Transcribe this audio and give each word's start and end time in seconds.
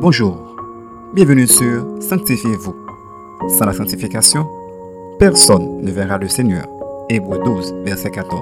Bonjour, 0.00 0.36
bienvenue 1.12 1.48
sur 1.48 1.84
Sanctifiez-vous. 1.98 2.76
Sans 3.48 3.66
la 3.66 3.72
sanctification, 3.72 4.46
personne 5.18 5.82
ne 5.82 5.90
verra 5.90 6.18
le 6.18 6.28
Seigneur. 6.28 6.68
Hébreu 7.08 7.40
12, 7.44 7.74
verset 7.84 8.12
14. 8.12 8.40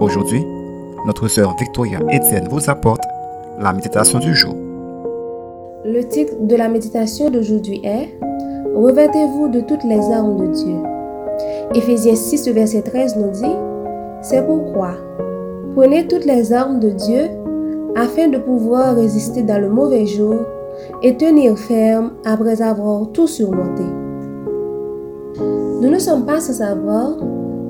Aujourd'hui, 0.00 0.44
notre 1.06 1.28
sœur 1.28 1.54
Victoria 1.60 2.00
Etienne 2.12 2.48
vous 2.50 2.68
apporte 2.68 3.02
la 3.60 3.72
méditation 3.72 4.18
du 4.18 4.34
jour. 4.34 4.52
Le 5.84 6.02
titre 6.08 6.34
de 6.40 6.56
la 6.56 6.68
méditation 6.68 7.30
d'aujourd'hui 7.30 7.80
est 7.84 8.08
Revêtez-vous 8.74 9.50
de 9.50 9.60
toutes 9.60 9.84
les 9.84 10.00
armes 10.10 10.38
de 10.38 10.52
Dieu. 10.52 10.76
Éphésiens 11.76 12.16
6, 12.16 12.48
verset 12.48 12.82
13 12.82 13.16
nous 13.16 13.30
dit 13.30 13.56
C'est 14.22 14.44
pourquoi, 14.44 14.96
prenez 15.76 16.08
toutes 16.08 16.24
les 16.24 16.52
armes 16.52 16.80
de 16.80 16.90
Dieu 16.90 17.28
afin 17.94 18.26
de 18.26 18.38
pouvoir 18.38 18.96
résister 18.96 19.44
dans 19.44 19.60
le 19.60 19.68
mauvais 19.68 20.06
jour 20.06 20.34
et 21.02 21.16
tenir 21.16 21.58
ferme 21.58 22.12
après 22.24 22.62
avoir 22.62 23.10
tout 23.12 23.26
surmonté. 23.26 23.84
Nous 25.80 25.90
ne 25.90 25.98
sommes 25.98 26.24
pas 26.24 26.40
sans 26.40 26.54
savoir 26.54 27.16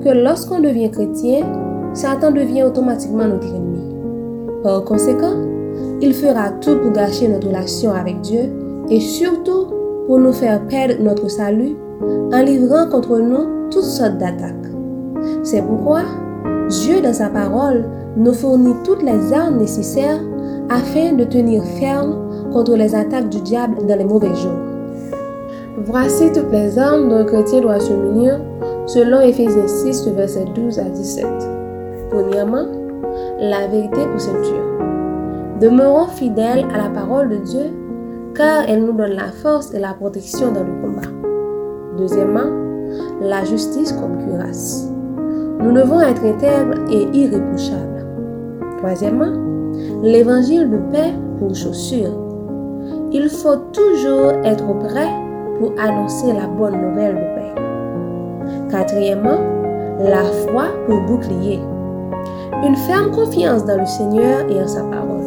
que 0.03 0.09
lorsqu'on 0.09 0.59
devient 0.59 0.91
chrétien, 0.91 1.45
Satan 1.93 2.31
devient 2.31 2.63
automatiquement 2.63 3.27
notre 3.27 3.47
ennemi. 3.47 3.95
Par 4.63 4.83
conséquent, 4.83 5.35
il 6.01 6.13
fera 6.13 6.49
tout 6.61 6.77
pour 6.77 6.91
gâcher 6.91 7.27
notre 7.27 7.47
relation 7.47 7.91
avec 7.91 8.21
Dieu 8.21 8.51
et 8.89 8.99
surtout 8.99 9.67
pour 10.07 10.19
nous 10.19 10.33
faire 10.33 10.65
perdre 10.67 11.01
notre 11.01 11.29
salut 11.29 11.75
en 12.01 12.41
livrant 12.43 12.87
contre 12.89 13.17
nous 13.19 13.69
toutes 13.69 13.83
sortes 13.83 14.17
d'attaques. 14.17 14.53
C'est 15.43 15.61
pourquoi 15.61 16.01
Dieu, 16.69 17.01
dans 17.01 17.13
sa 17.13 17.29
parole, 17.29 17.85
nous 18.17 18.33
fournit 18.33 18.75
toutes 18.83 19.03
les 19.03 19.33
armes 19.33 19.57
nécessaires 19.57 20.21
afin 20.69 21.13
de 21.13 21.23
tenir 21.23 21.63
ferme 21.63 22.24
contre 22.55 22.77
les 22.77 22.95
attaques 22.95 23.27
du 23.27 23.41
diable 23.41 23.85
dans 23.85 23.97
les 23.97 24.05
mauvais 24.05 24.33
jours. 24.33 24.63
Voici 25.77 26.31
toutes 26.31 26.53
les 26.53 26.79
armes 26.79 27.09
dont 27.09 27.17
un 27.17 27.25
chrétien 27.25 27.59
doit 27.59 27.81
se 27.81 27.91
munir 27.91 28.39
selon 28.85 29.19
Ephésiens 29.19 29.67
6, 29.67 30.07
verset 30.15 30.45
12 30.55 30.79
à 30.79 30.85
17. 30.85 31.25
Premièrement, 32.11 32.65
la 33.41 33.67
vérité 33.67 34.07
pour 34.09 34.21
ceinture. 34.21 34.63
Demeurons 35.59 36.07
fidèles 36.07 36.65
à 36.73 36.77
la 36.77 36.89
parole 36.89 37.27
de 37.27 37.37
Dieu 37.43 37.65
car 38.35 38.63
elle 38.69 38.85
nous 38.85 38.93
donne 38.93 39.15
la 39.15 39.33
force 39.33 39.73
et 39.73 39.79
la 39.79 39.93
protection 39.93 40.53
dans 40.53 40.63
le 40.63 40.81
combat. 40.81 41.09
Deuxièmement, 41.97 42.49
la 43.21 43.43
justice 43.43 43.91
comme 43.91 44.17
cuirasse. 44.25 44.89
Nous 45.59 45.73
devons 45.73 45.99
être 45.99 46.23
intègres 46.23 46.89
et 46.89 47.03
irréprochables. 47.17 48.05
Troisièmement, 48.77 49.33
l'évangile 50.03 50.69
de 50.69 50.77
paix 50.93 51.13
pour 51.37 51.53
chaussures. 51.53 52.24
Il 53.17 53.29
faut 53.29 53.55
toujours 53.71 54.33
être 54.43 54.77
prêt 54.79 55.07
pour 55.57 55.71
annoncer 55.79 56.33
la 56.33 56.47
bonne 56.47 56.81
nouvelle 56.81 57.15
de 57.15 57.21
paix. 57.21 58.69
Quatrièmement, 58.69 59.39
la 59.99 60.25
foi 60.25 60.65
pour 60.85 60.99
bouclier. 61.03 61.61
Une 62.61 62.75
ferme 62.75 63.11
confiance 63.11 63.63
dans 63.63 63.79
le 63.79 63.85
Seigneur 63.85 64.41
et 64.49 64.61
en 64.61 64.67
sa 64.67 64.83
parole. 64.83 65.23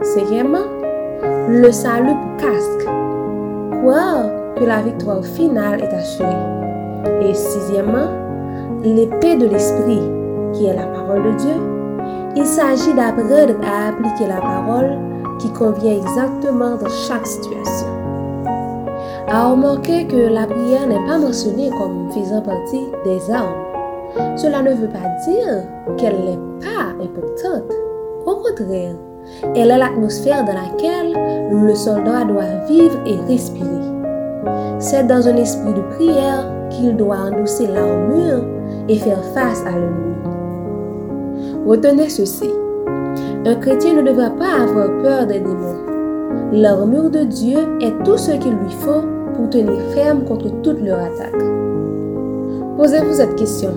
Cinquièmement, 0.00 0.64
le 1.50 1.70
salut 1.70 2.14
pour 2.14 2.48
casque. 2.48 2.88
Croire 3.72 4.24
que 4.56 4.64
la 4.64 4.80
victoire 4.80 5.22
finale 5.22 5.82
est 5.82 5.94
assurée. 5.94 6.48
Et 7.20 7.34
sixièmement, 7.34 8.08
l'épée 8.82 9.36
de 9.36 9.48
l'esprit, 9.48 10.00
qui 10.54 10.64
est 10.64 10.74
la 10.74 10.86
parole 10.86 11.24
de 11.24 11.32
Dieu. 11.32 11.56
Il 12.36 12.46
s'agit 12.46 12.94
d'apprendre 12.94 13.54
à 13.62 13.88
appliquer 13.90 14.28
la 14.28 14.40
parole 14.40 14.96
qui 15.38 15.50
convient 15.52 15.96
exactement 15.96 16.76
dans 16.76 16.88
chaque 16.88 17.26
situation. 17.26 17.88
À 19.28 19.50
remarquer 19.50 20.06
que 20.06 20.16
la 20.16 20.46
prière 20.46 20.86
n'est 20.86 21.04
pas 21.06 21.18
mentionnée 21.18 21.70
comme 21.70 22.10
faisant 22.10 22.42
partie 22.42 22.86
des 23.04 23.30
armes. 23.30 23.66
Cela 24.36 24.62
ne 24.62 24.74
veut 24.74 24.88
pas 24.88 25.08
dire 25.28 25.64
qu'elle 25.96 26.18
n'est 26.24 26.38
pas 26.60 27.02
importante. 27.02 27.72
Au 28.24 28.36
contraire, 28.36 28.94
elle 29.54 29.70
est 29.70 29.78
l'atmosphère 29.78 30.44
dans 30.44 30.54
laquelle 30.54 31.12
le 31.50 31.74
soldat 31.74 32.24
doit 32.24 32.66
vivre 32.68 32.98
et 33.04 33.16
respirer. 33.28 33.66
C'est 34.78 35.06
dans 35.06 35.26
un 35.26 35.36
esprit 35.36 35.74
de 35.74 35.82
prière 35.96 36.46
qu'il 36.70 36.96
doit 36.96 37.16
endosser 37.16 37.66
l'armure 37.66 38.44
et 38.88 38.96
faire 38.98 39.24
face 39.34 39.62
à 39.66 39.72
l'ennemi. 39.72 40.14
Retenez 41.66 42.08
ceci. 42.08 42.50
Un 43.46 43.54
chrétien 43.54 43.94
ne 43.94 44.02
devra 44.02 44.30
pas 44.30 44.62
avoir 44.64 44.88
peur 45.02 45.24
des 45.24 45.38
démons. 45.38 45.76
L'armure 46.50 47.10
de 47.10 47.20
Dieu 47.20 47.58
est 47.80 48.02
tout 48.02 48.18
ce 48.18 48.32
qu'il 48.32 48.50
lui 48.50 48.72
faut 48.80 49.04
pour 49.36 49.48
tenir 49.50 49.80
ferme 49.94 50.24
contre 50.24 50.48
toutes 50.62 50.82
leurs 50.82 50.98
attaques. 50.98 51.44
Posez-vous 52.76 53.12
cette 53.12 53.36
question. 53.36 53.70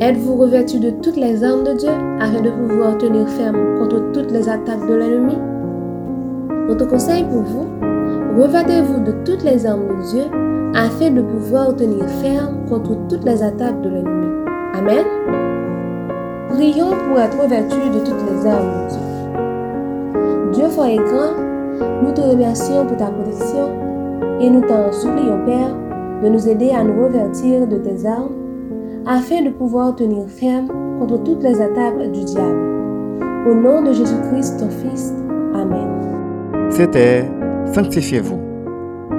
Êtes-vous 0.00 0.36
revêtu 0.36 0.78
de 0.78 0.88
toutes 0.88 1.16
les 1.16 1.44
armes 1.44 1.64
de 1.64 1.74
Dieu 1.74 1.90
afin 2.18 2.40
de 2.40 2.48
pouvoir 2.48 2.96
tenir 2.96 3.28
ferme 3.28 3.78
contre 3.78 4.10
toutes 4.12 4.30
les 4.30 4.48
attaques 4.48 4.88
de 4.88 4.94
l'ennemi? 4.94 5.36
Notre 6.66 6.88
conseil 6.88 7.24
pour 7.24 7.42
vous, 7.42 7.66
revêtez-vous 8.40 9.04
de 9.04 9.12
toutes 9.26 9.44
les 9.44 9.66
armes 9.66 9.86
de 9.86 10.02
Dieu 10.10 10.24
afin 10.74 11.10
de 11.10 11.20
pouvoir 11.20 11.76
tenir 11.76 12.08
ferme 12.22 12.64
contre 12.66 12.96
toutes 13.10 13.24
les 13.24 13.42
attaques 13.42 13.82
de 13.82 13.90
l'ennemi. 13.90 14.28
Amen. 14.72 15.17
Prions 16.58 16.90
pour 16.90 17.18
être 17.20 17.40
revêtus 17.40 17.88
de 17.94 18.00
toutes 18.00 18.24
les 18.28 18.44
armes 18.44 18.88
Dieu. 18.88 18.98
Dieu 20.54 20.68
fort 20.68 20.86
et 20.86 20.96
grand, 20.96 21.36
nous 22.02 22.12
te 22.12 22.20
remercions 22.20 22.84
pour 22.84 22.96
ta 22.96 23.12
protection 23.12 23.68
et 24.40 24.50
nous 24.50 24.62
t'en 24.62 24.90
supplions, 24.90 25.44
Père, 25.46 25.72
de 26.20 26.28
nous 26.28 26.48
aider 26.48 26.70
à 26.70 26.82
nous 26.82 27.04
revêtir 27.04 27.68
de 27.68 27.76
tes 27.76 28.04
armes 28.04 28.34
afin 29.06 29.42
de 29.42 29.50
pouvoir 29.50 29.94
tenir 29.94 30.26
ferme 30.26 30.66
contre 30.98 31.22
toutes 31.22 31.44
les 31.44 31.60
attaques 31.60 32.10
du 32.10 32.24
diable. 32.24 32.58
Au 33.48 33.54
nom 33.54 33.82
de 33.82 33.92
Jésus-Christ, 33.92 34.58
ton 34.58 34.68
Fils. 34.68 35.14
Amen. 35.54 35.86
C'était 36.70 37.24
Sanctifiez-vous. 37.72 38.40